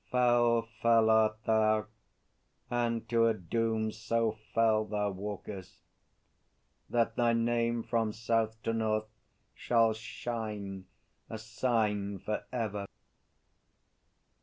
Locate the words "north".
8.73-9.05